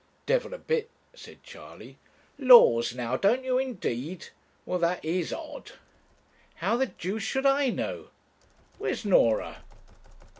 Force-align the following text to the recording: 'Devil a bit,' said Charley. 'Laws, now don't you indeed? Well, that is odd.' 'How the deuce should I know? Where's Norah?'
'Devil 0.25 0.55
a 0.55 0.57
bit,' 0.57 0.89
said 1.13 1.43
Charley. 1.43 1.99
'Laws, 2.39 2.95
now 2.95 3.15
don't 3.15 3.43
you 3.43 3.59
indeed? 3.59 4.29
Well, 4.65 4.79
that 4.79 5.05
is 5.05 5.31
odd.' 5.31 5.73
'How 6.55 6.75
the 6.75 6.87
deuce 6.87 7.21
should 7.21 7.45
I 7.45 7.69
know? 7.69 8.07
Where's 8.79 9.05
Norah?' 9.05 9.59